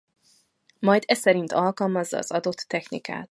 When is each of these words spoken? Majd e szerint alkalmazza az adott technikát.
Majd 0.79 1.03
e 1.07 1.13
szerint 1.13 1.51
alkalmazza 1.51 2.17
az 2.17 2.31
adott 2.31 2.55
technikát. 2.67 3.19